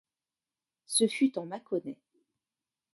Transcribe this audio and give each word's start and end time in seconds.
Ce 0.87 1.05
fut 1.07 1.37
en 1.37 1.45
Mâconnais. 1.45 1.99